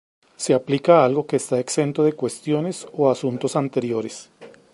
[0.35, 4.31] Se aplica a algo que está exento de cuestiones o asuntos anteriores.